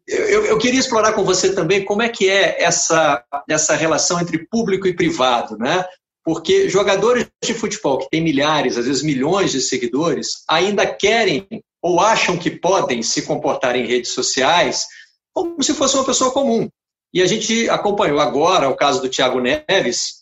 [0.07, 4.47] eu, eu, queria explorar com você também como é que é essa, essa relação entre
[4.51, 5.85] público e privado, né?
[6.23, 11.47] Porque jogadores de futebol que têm milhares, às vezes milhões de seguidores, ainda querem
[11.83, 14.85] ou acham que podem se comportar em redes sociais
[15.33, 16.69] como se fosse uma pessoa comum.
[17.13, 20.20] E a gente acompanhou agora o caso do Thiago Neves,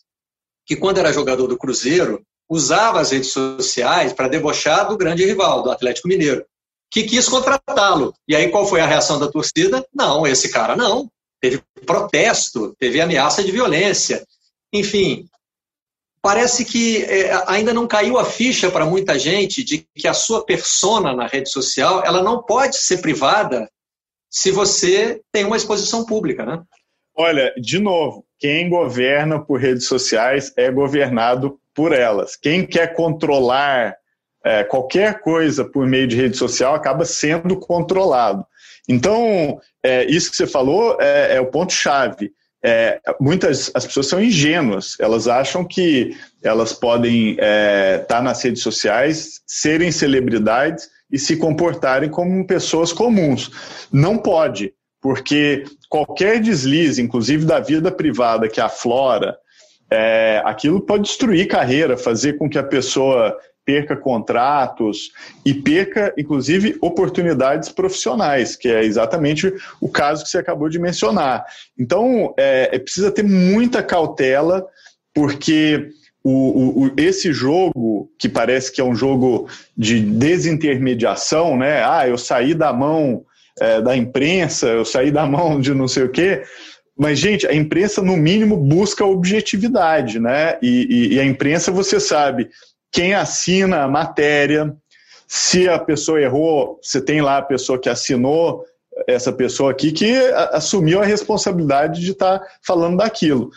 [0.69, 5.63] que quando era jogador do Cruzeiro, usava as redes sociais para debochar do grande rival,
[5.63, 6.45] do Atlético Mineiro,
[6.91, 8.13] que quis contratá-lo.
[8.27, 9.83] E aí qual foi a reação da torcida?
[9.91, 11.09] Não, esse cara não.
[11.41, 14.23] Teve protesto, teve ameaça de violência.
[14.71, 15.25] Enfim,
[16.21, 20.45] parece que é, ainda não caiu a ficha para muita gente de que a sua
[20.45, 23.67] persona na rede social ela não pode ser privada
[24.29, 26.61] se você tem uma exposição pública, né?
[27.15, 32.35] Olha, de novo, quem governa por redes sociais é governado por elas.
[32.35, 33.95] Quem quer controlar
[34.43, 38.45] é, qualquer coisa por meio de rede social acaba sendo controlado.
[38.87, 42.31] Então, é, isso que você falou é, é o ponto-chave.
[42.63, 48.41] É, muitas as pessoas são ingênuas, elas acham que elas podem estar é, tá nas
[48.43, 53.49] redes sociais, serem celebridades e se comportarem como pessoas comuns.
[53.91, 59.37] Não pode, porque qualquer deslize, inclusive da vida privada que aflora,
[59.91, 63.35] é, aquilo pode destruir carreira, fazer com que a pessoa
[63.65, 65.11] perca contratos
[65.45, 71.45] e perca, inclusive, oportunidades profissionais, que é exatamente o caso que você acabou de mencionar.
[71.77, 74.65] Então, é, é precisa ter muita cautela,
[75.13, 75.89] porque
[76.23, 81.83] o, o, esse jogo, que parece que é um jogo de desintermediação, né?
[81.83, 83.23] Ah, eu saí da mão
[83.59, 86.43] é, da imprensa, eu saí da mão de não sei o quê.
[86.97, 90.57] Mas, gente, a imprensa, no mínimo, busca objetividade, né?
[90.61, 92.49] E, e, e a imprensa, você sabe,
[92.91, 94.75] quem assina a matéria,
[95.27, 98.65] se a pessoa errou, você tem lá a pessoa que assinou,
[99.07, 100.13] essa pessoa aqui que
[100.51, 103.51] assumiu a responsabilidade de estar tá falando daquilo.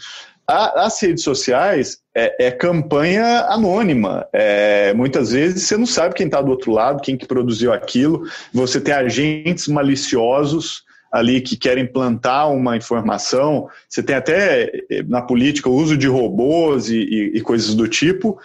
[0.53, 4.29] A, as redes sociais é, é campanha anônima.
[4.33, 8.25] É, muitas vezes você não sabe quem está do outro lado, quem que produziu aquilo.
[8.53, 13.67] Você tem agentes maliciosos ali que querem plantar uma informação.
[13.89, 14.71] Você tem até
[15.09, 18.39] na política o uso de robôs e, e, e coisas do tipo.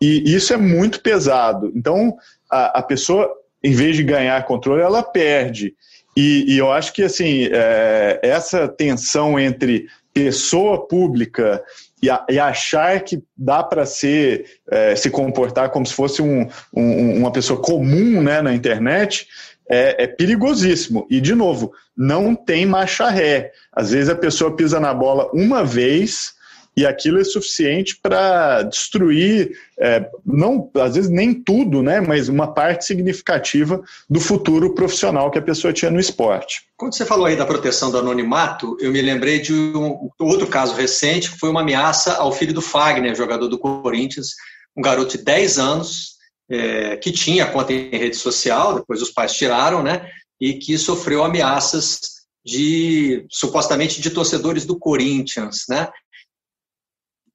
[0.00, 1.72] E isso é muito pesado.
[1.76, 2.16] Então,
[2.50, 5.74] a, a pessoa, em vez de ganhar controle, ela perde.
[6.16, 11.62] E, e eu acho que assim é, essa tensão entre pessoa pública
[12.02, 16.46] e, a, e achar que dá para ser é, se comportar como se fosse um,
[16.74, 19.26] um, uma pessoa comum né, na internet
[19.68, 21.06] é, é, perigosíssimo.
[21.08, 23.52] E, de novo, não tem marcha ré.
[23.72, 26.34] Às vezes a pessoa pisa na bola uma vez
[26.76, 32.52] e aquilo é suficiente para destruir, é, não, às vezes nem tudo, né, mas uma
[32.52, 36.62] parte significativa do futuro profissional que a pessoa tinha no esporte.
[36.76, 40.74] Quando você falou aí da proteção do anonimato, eu me lembrei de um outro caso
[40.74, 44.34] recente, que foi uma ameaça ao filho do Fagner, jogador do Corinthians,
[44.74, 46.12] um garoto de 10 anos,
[46.50, 50.08] é, que tinha conta em rede social, depois os pais tiraram, né,
[50.40, 52.00] e que sofreu ameaças
[52.44, 55.88] de supostamente de torcedores do Corinthians, né?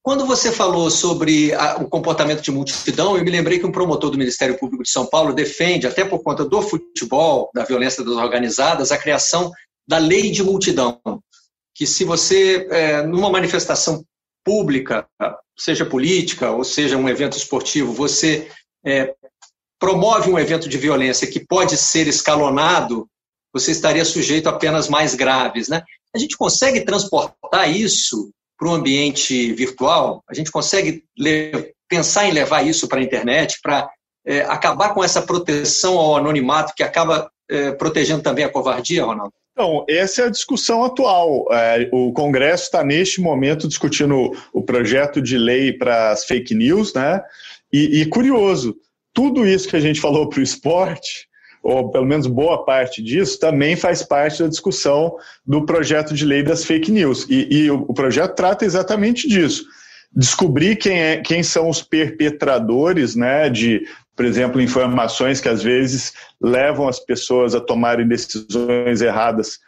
[0.08, 4.10] Quando você falou sobre a, o comportamento de multidão, eu me lembrei que um promotor
[4.10, 8.14] do Ministério Público de São Paulo defende, até por conta do futebol, da violência das
[8.14, 9.52] organizadas, a criação
[9.86, 11.02] da lei de multidão.
[11.76, 14.02] Que se você, é, numa manifestação
[14.46, 15.06] pública,
[15.60, 18.50] seja política ou seja um evento esportivo, você
[18.86, 19.14] é,
[19.78, 23.10] promove um evento de violência que pode ser escalonado,
[23.52, 25.68] você estaria sujeito a penas mais graves.
[25.68, 25.84] Né?
[26.16, 31.04] A gente consegue transportar isso para o ambiente virtual, a gente consegue
[31.88, 33.90] pensar em levar isso para a internet, para
[34.26, 39.34] é, acabar com essa proteção ao anonimato que acaba é, protegendo também a covardia, Ronaldo?
[39.54, 41.48] Então, essa é a discussão atual.
[41.52, 46.94] É, o Congresso está, neste momento, discutindo o projeto de lei para as fake news,
[46.94, 47.22] né?
[47.74, 48.76] E, e curioso,
[49.14, 51.28] tudo isso que a gente falou para o esporte
[51.68, 56.42] ou pelo menos boa parte disso, também faz parte da discussão do projeto de lei
[56.42, 57.28] das fake news.
[57.30, 59.66] E, e o, projeto trata exatamente disso.
[60.16, 66.14] Descobrir quem, é, quem são os perpetradores né, de, por exemplo, informações que às vezes
[66.42, 69.60] levam as pessoas a tomarem decisões erradas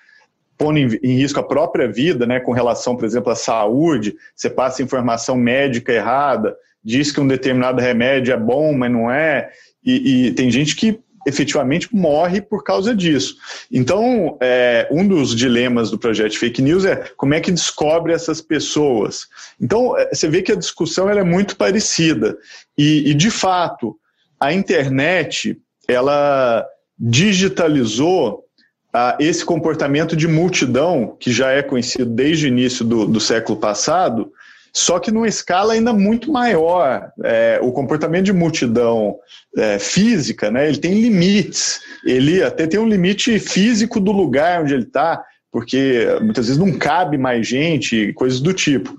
[0.58, 4.84] pondo em, risco a própria vida, né, com relação, por exemplo, à saúde, você passa
[4.84, 9.50] informação médica errada, diz que um determinado remédio é bom, mas não é,
[9.84, 13.36] e, e tem gente que efetivamente morre por causa disso.
[13.72, 18.42] Então, é, um dos dilemas do projeto Fake News é como é que descobre essas
[18.42, 19.28] pessoas.
[19.60, 22.38] Então, é, você vê que a discussão é muito parecida.
[22.78, 23.98] E, e, de fato,
[24.40, 26.66] a internet, ela
[26.98, 28.46] digitalizou
[28.94, 33.60] ah, esse comportamento de multidão, que já é conhecido desde o início do, do século
[33.60, 34.32] passado,
[34.74, 37.12] só que numa escala ainda muito maior.
[37.24, 39.16] É, o comportamento de multidão
[39.58, 41.80] é, física, né, ele tem limites.
[42.06, 46.74] Ele até tem um limite físico do lugar onde ele está, porque muitas vezes não
[46.78, 48.98] cabe mais gente, coisas do tipo.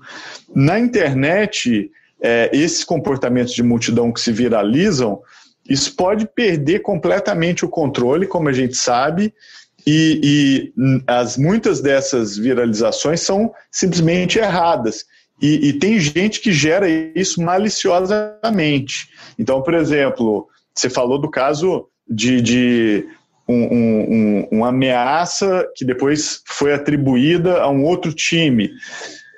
[0.53, 1.89] Na internet,
[2.21, 5.21] é, esses comportamentos de multidão que se viralizam,
[5.67, 9.33] isso pode perder completamente o controle, como a gente sabe,
[9.85, 15.05] e, e as, muitas dessas viralizações são simplesmente erradas.
[15.41, 19.09] E, e, tem gente que gera isso maliciosamente.
[19.39, 23.05] Então, por exemplo, você falou do caso de, de
[23.47, 28.69] um, um, uma ameaça que depois foi atribuída a um outro time.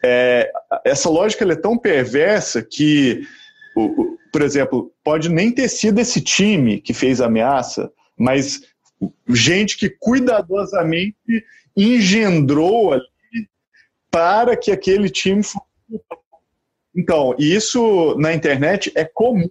[0.04, 0.52] É,
[0.84, 3.26] essa lógica é tão perversa que
[4.34, 8.62] por exemplo, pode nem ter sido esse time que fez a ameaça, mas
[9.30, 11.16] gente que cuidadosamente
[11.78, 13.04] engendrou ali
[14.10, 15.73] para que aquele time fosse.
[16.96, 19.50] Então, isso na internet é comum.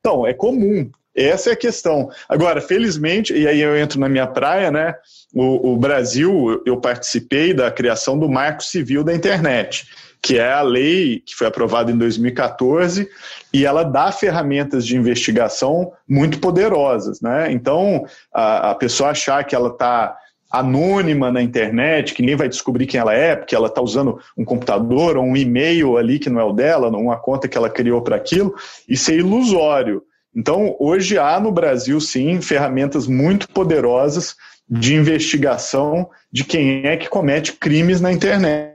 [0.00, 0.90] Então, é comum.
[1.14, 2.10] Essa é a questão.
[2.28, 4.94] Agora, felizmente, e aí eu entro na minha praia, né?
[5.32, 9.86] O, o, Brasil, eu participei da criação do Marco Civil da Internet,
[10.20, 13.08] que é a lei que foi aprovada em 2014
[13.52, 17.52] e ela dá ferramentas de investigação muito poderosas, né?
[17.52, 20.16] Então, a, a pessoa achar que ela está
[20.58, 24.44] anônima na internet, que ninguém vai descobrir quem ela é, porque ela está usando um
[24.44, 28.00] computador ou um e-mail ali que não é o dela, uma conta que ela criou
[28.02, 28.54] para aquilo,
[28.88, 30.02] isso é ilusório.
[30.34, 34.36] Então, hoje há no Brasil, sim, ferramentas muito poderosas
[34.68, 38.74] de investigação de quem é que comete crimes na internet.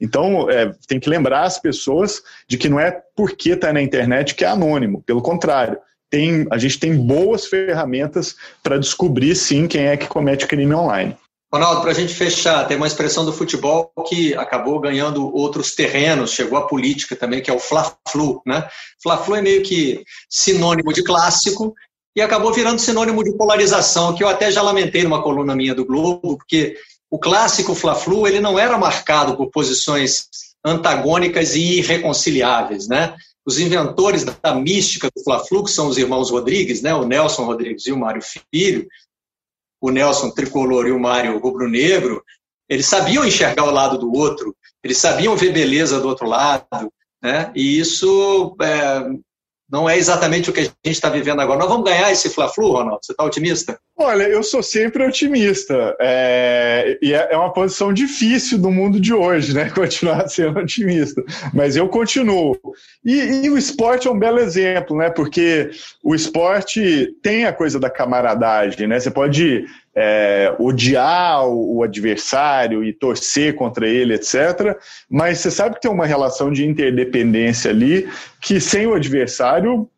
[0.00, 4.34] Então, é, tem que lembrar as pessoas de que não é porque está na internet
[4.34, 5.78] que é anônimo, pelo contrário.
[6.14, 11.16] Tem, a gente tem boas ferramentas para descobrir, sim, quem é que comete crime online.
[11.52, 16.30] Ronaldo, para a gente fechar, tem uma expressão do futebol que acabou ganhando outros terrenos,
[16.30, 18.40] chegou à política também, que é o Fla-Flu.
[18.46, 18.64] Né?
[19.02, 21.74] Fla-Flu é meio que sinônimo de clássico
[22.16, 25.84] e acabou virando sinônimo de polarização, que eu até já lamentei numa coluna minha do
[25.84, 26.76] Globo, porque
[27.10, 30.28] o clássico Fla-Flu ele não era marcado por posições
[30.64, 32.86] antagônicas e irreconciliáveis.
[32.86, 33.12] Né?
[33.46, 36.94] Os inventores da mística do Fla-Flu, que são os irmãos Rodrigues, né?
[36.94, 38.88] o Nelson Rodrigues e o Mário Filho,
[39.80, 42.24] o Nelson tricolor e o Mário rubro-negro,
[42.68, 46.90] eles sabiam enxergar o lado do outro, eles sabiam ver beleza do outro lado,
[47.22, 47.52] né?
[47.54, 49.02] E isso é,
[49.70, 51.58] não é exatamente o que a gente está vivendo agora.
[51.58, 53.00] Nós vamos ganhar esse Fla-Flu, Ronaldo?
[53.02, 53.78] Você está otimista?
[53.96, 55.96] Olha, eu sou sempre otimista.
[56.00, 59.70] É, e é, é uma posição difícil do mundo de hoje, né?
[59.74, 61.22] Continuar sendo otimista.
[61.52, 62.58] Mas eu continuo.
[63.04, 65.10] E, e, o esporte é um belo exemplo, né?
[65.10, 65.70] Porque
[66.02, 69.00] o esporte tem a coisa da camaradagem, né?
[69.00, 74.76] Você pode é, odiar o, o, adversário e torcer contra ele, etc.
[75.08, 78.08] Mas você sabe que tem uma relação de interdependência ali
[78.40, 79.88] que sem o adversário,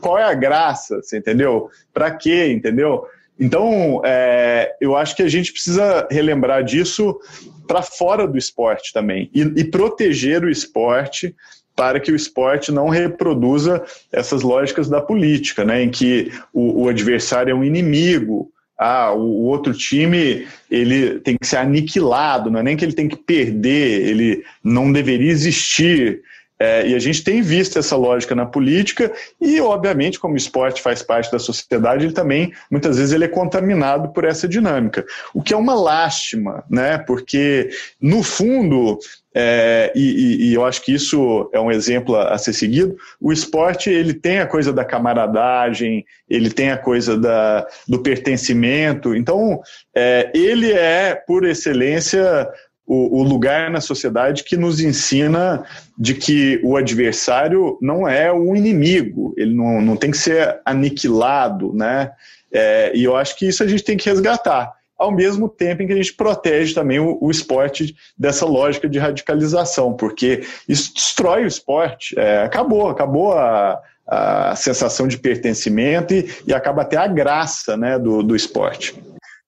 [0.00, 1.00] qual é a graça?
[1.00, 1.70] Você entendeu?
[1.94, 2.52] Para quê?
[2.52, 3.06] Entendeu?
[3.38, 7.18] Então, é, eu acho que a gente precisa relembrar disso
[7.66, 11.34] para fora do esporte também e, e proteger o esporte
[11.74, 16.88] para que o esporte não reproduza essas lógicas da política, né, em que o, o
[16.88, 22.62] adversário é um inimigo, ah, o, outro time ele tem que ser aniquilado, não é
[22.62, 26.22] nem que ele tem que perder, ele não deveria existir.
[26.58, 30.80] É, e a gente tem visto essa lógica na política e, obviamente, como o esporte
[30.80, 35.04] faz parte da sociedade, ele também, muitas vezes, ele é contaminado por essa dinâmica.
[35.34, 36.96] O que é uma lástima, né?
[36.96, 37.68] Porque,
[38.00, 38.98] no fundo,
[39.38, 42.96] é, e, e, eu acho que isso é um exemplo a, a, ser seguido.
[43.20, 49.14] O esporte ele tem a coisa da camaradagem, ele tem a coisa da, do pertencimento.
[49.14, 49.60] Então,
[49.94, 52.48] é, ele é, por excelência,
[52.86, 55.66] o, o, lugar na sociedade que nos ensina
[55.98, 61.74] de que o adversário não é o inimigo, ele não, não tem que ser aniquilado,
[61.74, 62.10] né?
[62.50, 65.86] É, e eu acho que isso a gente tem que resgatar, ao mesmo tempo em
[65.86, 71.44] que a gente protege também o, o esporte dessa lógica de radicalização, porque isso destrói
[71.44, 77.06] o esporte, é, acabou, acabou a, a sensação de pertencimento e, e acaba até a
[77.06, 78.94] graça né, do, do esporte.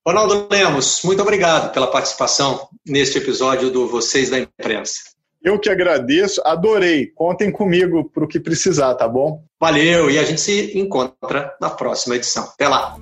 [0.07, 5.19] Ronaldo Lemos, muito obrigado pela participação neste episódio do Vocês da Imprensa.
[5.43, 7.07] Eu que agradeço, adorei.
[7.15, 9.43] Contem comigo para o que precisar, tá bom?
[9.61, 12.45] Valeu, e a gente se encontra na próxima edição.
[12.45, 12.97] Até lá.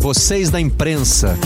[0.00, 1.36] Vocês da Imprensa.